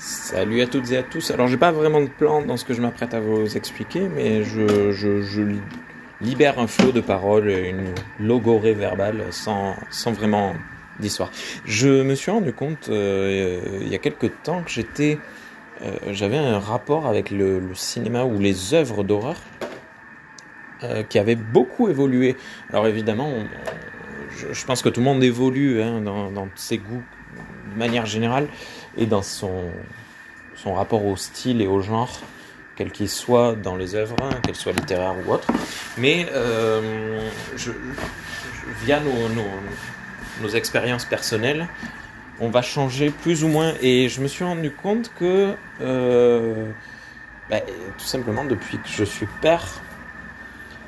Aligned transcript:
Salut 0.00 0.62
à 0.62 0.66
toutes 0.66 0.90
et 0.92 0.96
à 0.96 1.02
tous. 1.02 1.30
Alors 1.30 1.46
j'ai 1.46 1.58
pas 1.58 1.72
vraiment 1.72 2.00
de 2.00 2.08
plan 2.08 2.40
dans 2.40 2.56
ce 2.56 2.64
que 2.64 2.72
je 2.72 2.80
m'apprête 2.80 3.12
à 3.12 3.20
vous 3.20 3.54
expliquer, 3.54 4.08
mais 4.08 4.44
je, 4.44 5.58
libère 6.22 6.58
un 6.58 6.66
flot 6.66 6.90
de 6.90 7.02
paroles, 7.02 7.50
une 7.50 7.92
logorée 8.18 8.72
verbale 8.72 9.24
sans, 9.30 9.76
sans 9.90 10.12
vraiment 10.12 10.54
d'histoire. 11.00 11.30
Je 11.66 12.02
me 12.02 12.14
suis 12.14 12.30
rendu 12.30 12.54
compte 12.54 12.88
euh, 12.88 13.60
il 13.82 13.88
y 13.88 13.94
a 13.94 13.98
quelques 13.98 14.30
temps 14.42 14.62
que 14.62 14.70
j'étais, 14.70 15.18
euh, 15.82 15.92
j'avais 16.12 16.38
un 16.38 16.58
rapport 16.58 17.06
avec 17.06 17.30
le, 17.30 17.60
cinéma 17.74 18.24
ou 18.24 18.38
les 18.38 18.72
œuvres 18.72 19.04
d'horreur 19.04 19.36
euh, 20.82 21.02
qui 21.02 21.18
avait 21.18 21.36
beaucoup 21.36 21.90
évolué. 21.90 22.36
Alors 22.70 22.86
évidemment, 22.86 23.30
je, 24.30 24.64
pense 24.64 24.80
que 24.80 24.88
tout 24.88 25.00
le 25.00 25.04
monde 25.06 25.22
évolue 25.22 25.82
hein, 25.82 26.00
dans 26.00 26.48
ses 26.54 26.78
goûts 26.78 27.04
de 27.72 27.78
manière 27.78 28.06
générale 28.06 28.48
et 28.96 29.06
dans 29.06 29.22
son, 29.22 29.70
son 30.56 30.74
rapport 30.74 31.04
au 31.04 31.16
style 31.16 31.60
et 31.60 31.66
au 31.66 31.80
genre, 31.80 32.20
quel 32.76 32.90
qu'il 32.90 33.08
soit 33.08 33.54
dans 33.54 33.76
les 33.76 33.94
œuvres, 33.94 34.16
qu'elles 34.42 34.56
soient 34.56 34.72
littéraires 34.72 35.14
ou 35.26 35.32
autres. 35.32 35.48
Mais 35.98 36.26
euh, 36.32 37.20
via 38.82 39.00
nos, 39.00 39.28
nos, 39.28 39.50
nos, 40.42 40.48
expériences 40.48 41.04
personnelles, 41.04 41.68
on 42.40 42.48
va 42.48 42.62
changer 42.62 43.10
plus 43.10 43.44
ou 43.44 43.48
moins. 43.48 43.74
Et 43.82 44.08
je 44.08 44.20
me 44.20 44.28
suis 44.28 44.44
rendu 44.44 44.70
compte 44.70 45.12
que, 45.18 45.54
euh, 45.82 46.70
bah, 47.50 47.60
tout 47.60 48.06
simplement, 48.06 48.44
depuis 48.44 48.78
que 48.78 48.88
je 48.88 49.04
suis 49.04 49.26
père, 49.42 49.66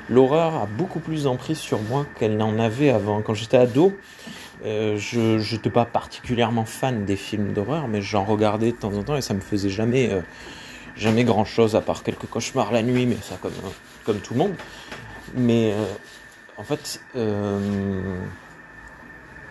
l'horreur 0.09 0.55
a 0.55 0.65
beaucoup 0.65 0.99
plus 0.99 1.23
d'emprise 1.23 1.59
sur 1.59 1.79
moi 1.81 2.05
qu'elle 2.17 2.37
n'en 2.37 2.59
avait 2.59 2.89
avant. 2.89 3.21
Quand 3.21 3.33
j'étais 3.33 3.57
ado, 3.57 3.97
euh, 4.65 4.95
je 4.97 5.53
n'étais 5.53 5.69
pas 5.69 5.85
particulièrement 5.85 6.63
fan 6.63 7.03
des 7.03 7.17
films 7.17 7.51
d'horreur, 7.51 7.87
mais 7.87 8.01
j'en 8.01 8.23
regardais 8.23 8.71
de 8.71 8.77
temps 8.77 8.93
en 8.93 9.03
temps 9.03 9.17
et 9.17 9.21
ça 9.21 9.33
me 9.33 9.41
faisait 9.41 9.69
jamais, 9.69 10.09
euh, 10.11 10.21
jamais 10.95 11.25
grand 11.25 11.43
chose 11.43 11.75
à 11.75 11.81
part 11.81 12.03
quelques 12.03 12.27
cauchemars 12.27 12.71
la 12.71 12.81
nuit, 12.81 13.05
mais 13.05 13.17
ça 13.21 13.35
comme, 13.41 13.51
comme 14.05 14.19
tout 14.19 14.33
le 14.33 14.39
monde. 14.39 14.53
Mais 15.35 15.73
euh, 15.73 15.85
en 16.57 16.63
fait, 16.63 17.01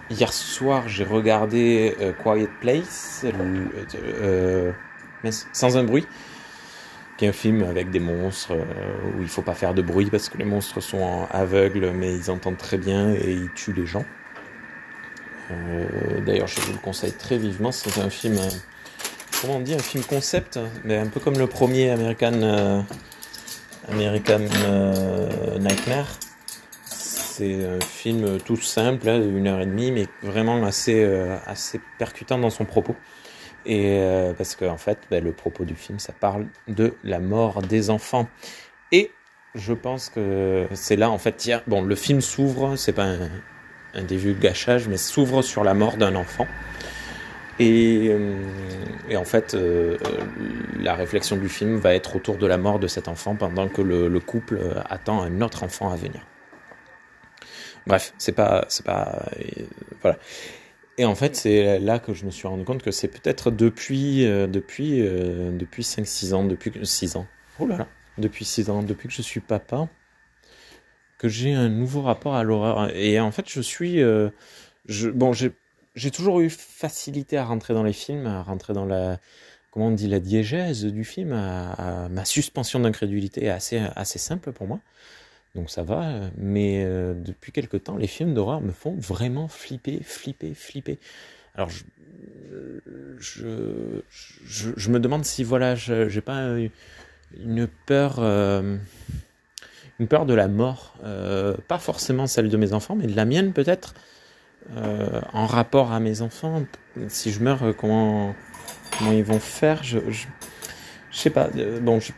hier 0.08 0.32
soir, 0.32 0.88
j'ai 0.88 1.04
regardé 1.04 1.94
Quiet 2.22 2.48
Place, 2.60 3.26
sans 5.52 5.76
un 5.76 5.84
bruit 5.84 6.06
qui 7.18 7.26
est 7.26 7.28
un 7.28 7.32
film 7.32 7.64
avec 7.64 7.90
des 7.90 8.00
monstres 8.00 8.54
où 8.54 9.20
il 9.20 9.28
faut 9.28 9.42
pas 9.42 9.54
faire 9.54 9.74
de 9.74 9.82
bruit 9.82 10.08
parce 10.10 10.30
que 10.30 10.38
les 10.38 10.44
monstres 10.44 10.80
sont 10.80 11.26
aveugles, 11.30 11.90
mais 11.90 12.14
ils 12.14 12.30
entendent 12.30 12.56
très 12.56 12.78
bien 12.78 13.12
et 13.12 13.32
ils 13.32 13.50
tuent 13.52 13.74
les 13.74 13.84
gens. 13.84 14.04
Euh, 15.52 16.20
D'ailleurs, 16.20 16.46
je 16.46 16.60
vous 16.60 16.72
le 16.72 16.78
conseille 16.78 17.12
très 17.12 17.38
vivement. 17.38 17.72
C'est 17.72 18.00
un 18.00 18.10
film, 18.10 18.36
euh, 18.38 18.48
comment 19.40 19.56
on 19.56 19.60
dit, 19.60 19.74
un 19.74 19.78
film 19.78 20.04
concept, 20.04 20.58
mais 20.84 20.96
un 20.96 21.06
peu 21.06 21.20
comme 21.20 21.38
le 21.38 21.46
premier 21.46 21.90
American, 21.90 22.32
euh, 22.42 22.82
Nightmare. 25.58 26.08
C'est 26.84 27.64
un 27.64 27.80
film 27.80 28.38
tout 28.40 28.56
simple, 28.56 29.06
là, 29.06 29.16
une 29.16 29.46
heure 29.46 29.60
et 29.60 29.66
demie, 29.66 29.90
mais 29.90 30.06
vraiment 30.22 30.62
assez, 30.64 31.02
assez 31.46 31.80
percutant 31.98 32.38
dans 32.38 32.50
son 32.50 32.66
propos. 32.66 32.94
Et 33.64 33.98
parce 34.36 34.54
qu'en 34.54 34.74
en 34.74 34.76
fait, 34.76 34.98
ben, 35.10 35.24
le 35.24 35.32
propos 35.32 35.64
du 35.64 35.74
film, 35.74 35.98
ça 35.98 36.12
parle 36.12 36.46
de 36.68 36.94
la 37.02 37.20
mort 37.20 37.62
des 37.62 37.88
enfants. 37.88 38.28
Et 38.92 39.10
je 39.54 39.72
pense 39.72 40.10
que 40.10 40.66
c'est 40.74 40.96
là, 40.96 41.10
en 41.10 41.16
fait, 41.16 41.44
hier, 41.46 41.62
bon, 41.66 41.80
le 41.82 41.94
film 41.94 42.20
s'ouvre, 42.20 42.76
c'est 42.76 42.92
pas 42.92 43.04
un, 43.04 43.30
un 43.94 44.02
début 44.02 44.34
de 44.34 44.40
gâchage, 44.40 44.88
mais 44.88 44.96
s'ouvre 44.96 45.42
sur 45.42 45.64
la 45.64 45.74
mort 45.74 45.96
d'un 45.96 46.14
enfant. 46.14 46.46
Et, 47.58 48.08
euh, 48.10 48.36
en 49.14 49.24
fait, 49.24 49.54
euh, 49.54 49.96
la 50.80 50.94
réflexion 50.94 51.36
du 51.36 51.48
film 51.48 51.76
va 51.76 51.94
être 51.94 52.16
autour 52.16 52.36
de 52.38 52.46
la 52.46 52.56
mort 52.56 52.78
de 52.78 52.86
cet 52.86 53.08
enfant 53.08 53.36
pendant 53.36 53.68
que 53.68 53.82
le, 53.82 54.08
le 54.08 54.20
couple 54.20 54.58
attend 54.88 55.22
un 55.22 55.40
autre 55.42 55.62
enfant 55.62 55.92
à 55.92 55.96
venir. 55.96 56.22
Bref, 57.86 58.14
c'est 58.18 58.32
pas, 58.32 58.64
c'est 58.68 58.84
pas, 58.84 59.26
euh, 59.38 59.64
voilà. 60.00 60.18
Et 60.98 61.04
en 61.04 61.14
fait, 61.14 61.34
c'est 61.34 61.78
là 61.78 61.98
que 61.98 62.12
je 62.12 62.24
me 62.24 62.30
suis 62.30 62.46
rendu 62.46 62.64
compte 62.64 62.82
que 62.82 62.90
c'est 62.90 63.08
peut-être 63.08 63.50
depuis, 63.50 64.26
euh, 64.26 64.46
depuis, 64.46 65.00
euh, 65.00 65.50
depuis 65.50 65.82
5-6 65.82 66.34
ans, 66.34 66.44
depuis 66.44 66.72
6 66.82 67.16
ans. 67.16 67.26
Oh 67.58 67.66
là 67.66 67.78
là, 67.78 67.88
depuis 68.18 68.44
6 68.44 68.70
ans, 68.70 68.82
depuis 68.82 69.08
que 69.08 69.14
je 69.14 69.22
suis 69.22 69.40
papa, 69.40 69.88
que 71.22 71.28
j'ai 71.28 71.52
un 71.54 71.68
nouveau 71.68 72.02
rapport 72.02 72.34
à 72.34 72.42
l'horreur. 72.42 72.90
Et 72.96 73.20
en 73.20 73.30
fait, 73.30 73.48
je 73.48 73.60
suis, 73.60 74.02
euh, 74.02 74.30
bon, 75.14 75.32
j'ai 75.32 76.10
toujours 76.10 76.40
eu 76.40 76.50
facilité 76.50 77.38
à 77.38 77.44
rentrer 77.44 77.74
dans 77.74 77.84
les 77.84 77.92
films, 77.92 78.26
à 78.26 78.42
rentrer 78.42 78.72
dans 78.72 78.84
la, 78.84 79.20
comment 79.70 79.86
on 79.86 79.90
dit, 79.92 80.08
la 80.08 80.18
diégèse 80.18 80.84
du 80.84 81.04
film. 81.04 81.32
À, 81.32 82.08
ma 82.10 82.24
suspension 82.24 82.80
d'incrédulité 82.80 83.44
est 83.44 83.50
assez, 83.50 83.80
assez 83.94 84.18
simple 84.18 84.50
pour 84.50 84.66
moi. 84.66 84.80
Donc 85.54 85.70
ça 85.70 85.84
va, 85.84 86.12
mais 86.36 86.82
euh, 86.84 87.14
depuis 87.14 87.52
quelque 87.52 87.76
temps, 87.76 87.96
les 87.96 88.08
films 88.08 88.34
d'horreur 88.34 88.60
me 88.60 88.72
font 88.72 88.96
vraiment 88.96 89.46
flipper, 89.46 90.00
flipper, 90.02 90.54
flipper. 90.54 90.98
Alors 91.54 91.70
je, 91.70 91.84
je, 93.20 94.02
je, 94.44 94.70
je 94.74 94.90
me 94.90 94.98
demande 94.98 95.24
si 95.24 95.44
voilà, 95.44 95.76
j'ai 95.76 96.20
pas 96.20 96.48
une 97.38 97.68
peur. 97.86 98.16
Euh, 98.18 98.78
une 100.00 100.08
peur 100.08 100.26
de 100.26 100.34
la 100.34 100.48
mort, 100.48 100.94
euh, 101.04 101.54
pas 101.68 101.78
forcément 101.78 102.26
celle 102.26 102.48
de 102.48 102.56
mes 102.56 102.72
enfants, 102.72 102.96
mais 102.96 103.06
de 103.06 103.16
la 103.16 103.24
mienne 103.24 103.52
peut-être, 103.52 103.94
euh, 104.76 105.20
en 105.32 105.46
rapport 105.46 105.92
à 105.92 106.00
mes 106.00 106.22
enfants. 106.22 106.62
Si 107.08 107.30
je 107.30 107.42
meurs, 107.42 107.62
euh, 107.62 107.72
comment, 107.72 108.34
comment 108.98 109.12
ils 109.12 109.24
vont 109.24 109.38
faire? 109.38 109.82
Je, 109.82 109.98
je, 110.08 110.26
sais 111.10 111.30
pas. 111.30 111.48
Bon, 111.82 112.00
je, 112.00 112.12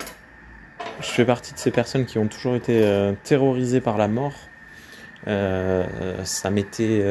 je, 1.01 1.07
fais 1.07 1.25
partie 1.25 1.53
de 1.53 1.59
ces 1.59 1.71
personnes 1.71 2.07
qui 2.07 2.19
ont 2.19 2.29
toujours 2.29 2.55
été 2.55 3.13
terrorisées 3.25 3.81
par 3.81 3.99
la 3.99 4.09
mort. 4.09 4.35
Ça 5.27 6.51
m'était 6.51 7.03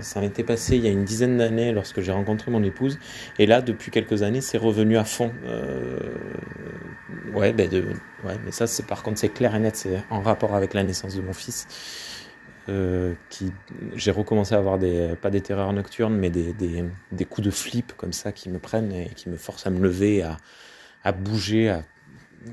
ça 0.00 0.20
m'était 0.20 0.42
passé 0.42 0.76
il 0.76 0.84
y 0.84 0.88
a 0.88 0.90
une 0.90 1.04
dizaine 1.04 1.38
d'années 1.38 1.70
lorsque 1.72 2.00
j'ai 2.00 2.10
rencontré 2.10 2.50
mon 2.50 2.64
épouse 2.64 2.98
et 3.38 3.46
là 3.46 3.62
depuis 3.62 3.92
quelques 3.92 4.24
années 4.24 4.40
c'est 4.40 4.58
revenu 4.58 4.96
à 4.96 5.04
fond 5.04 5.30
ouais 7.38 7.52
de 7.52 7.80
ouais 8.24 8.36
mais 8.44 8.52
ça 8.52 8.66
c'est 8.66 8.86
par 8.86 9.02
contre 9.02 9.18
c'est 9.18 9.28
clair 9.28 9.54
et 9.54 9.58
net 9.58 9.76
c'est 9.76 10.02
en 10.10 10.20
rapport 10.20 10.54
avec 10.54 10.74
la 10.74 10.82
naissance 10.82 11.14
de 11.14 11.22
mon 11.22 11.32
fils 11.32 11.66
euh, 12.68 13.14
qui 13.30 13.52
j'ai 13.94 14.10
recommencé 14.10 14.54
à 14.54 14.58
avoir 14.58 14.78
des 14.78 15.14
pas 15.20 15.30
des 15.30 15.40
terreurs 15.40 15.72
nocturnes 15.72 16.16
mais 16.16 16.30
des, 16.30 16.52
des, 16.52 16.84
des 17.12 17.24
coups 17.24 17.46
de 17.46 17.50
flip 17.50 17.92
comme 17.96 18.12
ça 18.12 18.32
qui 18.32 18.50
me 18.50 18.58
prennent 18.58 18.92
et 18.92 19.10
qui 19.16 19.28
me 19.28 19.36
forcent 19.36 19.66
à 19.66 19.70
me 19.70 19.80
lever 19.80 20.22
à, 20.22 20.36
à 21.04 21.12
bouger 21.12 21.70
à 21.70 21.84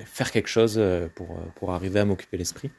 faire 0.06 0.31
quelque 0.31 0.50
chose 0.50 0.81
pour 1.16 1.40
pour 1.56 1.73
arriver 1.73 2.00
à 2.00 2.06
m'occuper 2.06 2.38
l'esprit 2.38 2.72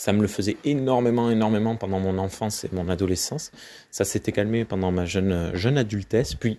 ça 0.00 0.14
me 0.14 0.22
le 0.22 0.28
faisait 0.28 0.56
énormément, 0.64 1.30
énormément 1.30 1.76
pendant 1.76 2.00
mon 2.00 2.16
enfance 2.16 2.64
et 2.64 2.70
mon 2.72 2.88
adolescence. 2.88 3.52
Ça 3.90 4.06
s'était 4.06 4.32
calmé 4.32 4.64
pendant 4.64 4.90
ma 4.90 5.04
jeune, 5.04 5.54
jeune 5.54 5.76
adultesse. 5.76 6.34
Puis, 6.34 6.58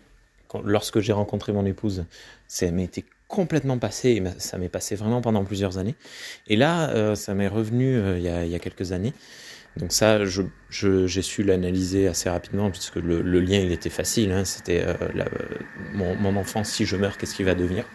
lorsque 0.63 0.99
j'ai 0.99 1.11
rencontré 1.11 1.51
mon 1.51 1.65
épouse, 1.65 2.05
ça 2.47 2.69
m'était 2.69 3.03
complètement 3.31 3.77
passé 3.77 4.21
ça 4.37 4.57
m'est 4.57 4.69
passé 4.69 4.95
vraiment 4.95 5.21
pendant 5.21 5.43
plusieurs 5.43 5.77
années. 5.77 5.95
Et 6.47 6.57
là, 6.57 6.89
euh, 6.89 7.15
ça 7.15 7.33
m'est 7.33 7.47
revenu 7.47 7.95
euh, 7.95 8.17
il, 8.17 8.51
y 8.51 8.55
a, 8.55 8.59
quelques 8.59 8.91
années. 8.91 9.13
Donc 9.77 9.93
ça, 9.93 10.25
je, 10.25 10.41
je, 10.69 11.07
j'ai 11.07 11.21
su 11.21 11.41
l'analyser 11.41 12.07
assez 12.07 12.29
rapidement 12.29 12.69
puisque 12.69 12.97
le, 12.97 13.21
lien, 13.39 13.57
il 13.57 13.71
était 13.71 13.89
facile. 13.89 14.33
Hein, 14.33 14.43
C'était 14.43 14.83
euh, 14.85 14.93
mon, 15.93 16.35
enfant, 16.35 16.65
si 16.65 16.85
je 16.85 16.97
meurs, 16.97 17.17
qu'est-ce 17.17 17.33
qu'il 17.33 17.45
va 17.45 17.55
devenir? 17.55 17.85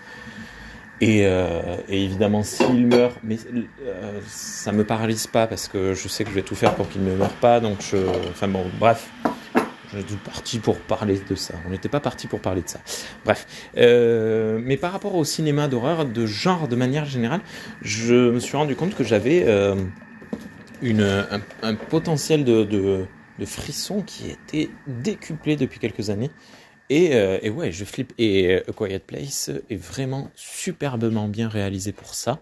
Et, 1.02 1.26
évidemment, 1.90 2.42
s'il 2.42 2.86
meurt, 2.86 3.18
mais 3.22 3.36
ça 4.26 4.72
me 4.72 4.82
paralyse 4.82 5.26
pas 5.26 5.46
parce 5.46 5.68
que 5.68 5.92
je 5.92 6.08
sais 6.08 6.24
que 6.24 6.30
je 6.30 6.34
vais 6.34 6.42
tout 6.42 6.54
faire 6.54 6.74
pour 6.74 6.88
qu'il 6.88 7.04
ne 7.04 7.14
meure 7.14 7.34
pas. 7.34 7.60
Donc, 7.60 7.82
je, 7.82 7.98
enfin 8.30 8.48
bon, 8.48 8.64
bref, 8.80 9.06
on 9.96 10.00
était 10.00 10.16
parti 10.16 10.58
pour 10.58 10.76
parler 10.76 11.18
de 11.28 11.34
ça. 11.34 11.54
On 11.66 11.70
n'était 11.70 11.88
pas 11.88 12.00
parti 12.00 12.26
pour 12.26 12.40
parler 12.40 12.62
de 12.62 12.68
ça. 12.68 12.80
Bref, 13.24 13.46
euh, 13.76 14.60
mais 14.62 14.76
par 14.76 14.92
rapport 14.92 15.14
au 15.14 15.24
cinéma 15.24 15.68
d'horreur, 15.68 16.04
de 16.04 16.26
genre 16.26 16.68
de 16.68 16.76
manière 16.76 17.06
générale, 17.06 17.40
je 17.82 18.30
me 18.30 18.38
suis 18.38 18.56
rendu 18.56 18.76
compte 18.76 18.94
que 18.94 19.04
j'avais 19.04 19.44
euh, 19.46 19.74
un, 21.62 21.74
potentiel 21.74 22.44
de, 22.44 22.64
de, 22.64 23.06
de 23.38 23.44
frisson 23.44 24.02
qui 24.02 24.30
était 24.30 24.70
décuplé 24.86 25.56
depuis 25.56 25.78
quelques 25.78 26.10
années. 26.10 26.30
Et, 26.90 27.14
euh, 27.14 27.50
ouais, 27.50 27.72
je 27.72 27.84
flippe. 27.84 28.12
Et 28.18 28.56
A 28.56 28.72
Quiet 28.72 29.00
Place 29.00 29.50
est 29.70 29.76
vraiment 29.76 30.30
superbement 30.34 31.26
bien 31.28 31.48
réalisé 31.48 31.92
pour 31.92 32.14
ça. 32.14 32.40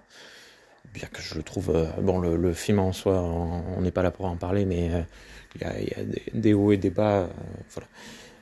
Bien 0.92 1.08
que 1.12 1.22
je 1.22 1.34
le 1.34 1.42
trouve. 1.42 1.70
Euh, 1.70 1.86
bon, 2.00 2.18
le, 2.18 2.52
film 2.52 2.78
en 2.78 2.92
soi, 2.92 3.20
on 3.22 3.80
n'est 3.80 3.90
pas 3.90 4.02
là 4.02 4.10
pour 4.10 4.26
en 4.26 4.36
parler, 4.36 4.64
mais 4.64 4.86
il 5.56 5.66
euh, 5.66 5.80
y, 5.80 5.84
y, 5.84 5.94
a 5.94 6.04
des, 6.32 6.54
hauts 6.54 6.72
et 6.72 6.76
des 6.76 6.90
bas. 6.90 7.22
Euh, 7.22 7.26
voilà. 7.70 7.88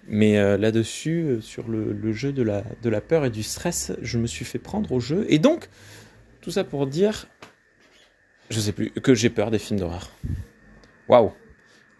Mais 0.08 0.58
là-dessus, 0.58 1.38
sur 1.40 1.68
le, 1.68 2.12
jeu 2.12 2.32
de 2.32 2.42
la, 2.42 2.64
de 2.82 2.90
la 2.90 3.00
peur 3.00 3.24
et 3.24 3.30
du 3.30 3.44
stress, 3.44 3.92
je 4.02 4.18
me 4.18 4.26
suis 4.26 4.44
fait 4.44 4.58
prendre 4.58 4.90
au 4.90 4.98
jeu. 4.98 5.24
Et 5.28 5.38
donc, 5.38 5.68
tout 6.40 6.50
ça 6.50 6.64
pour 6.64 6.88
dire. 6.88 7.26
Je 8.50 8.58
sais 8.58 8.72
plus, 8.72 8.90
que 8.90 9.14
j'ai 9.14 9.30
peur 9.30 9.52
des 9.52 9.60
films 9.60 9.78
d'horreur. 9.78 10.10
Waouh! 11.08 11.32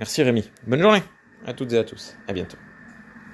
Merci 0.01 0.23
Rémi. 0.25 0.51
Bonne 0.67 0.83
journée 0.83 1.03
à 1.47 1.55
toutes 1.55 1.73
et 1.73 1.79
à 1.79 1.85
tous. 1.85 2.17
À 2.27 2.33
bientôt. 2.33 2.59